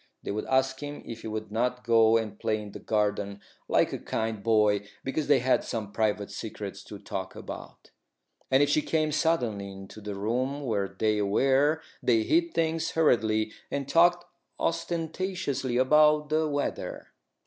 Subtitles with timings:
[0.23, 3.93] They would ask him if he would not go and play in the garden, like
[3.93, 7.91] a kind boy, because they had some private secrets to talk about;
[8.49, 13.51] and if he came suddenly into the room where they were they hid things hurriedly
[13.69, 14.25] and talked
[14.59, 17.09] ostentatiously about the weather.